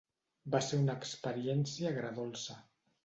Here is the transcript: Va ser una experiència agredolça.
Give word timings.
Va 0.53 0.61
ser 0.67 0.79
una 0.85 0.95
experiència 1.01 1.93
agredolça. 1.93 2.57